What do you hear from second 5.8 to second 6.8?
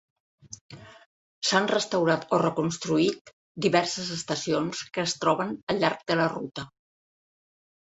llarg de la ruta.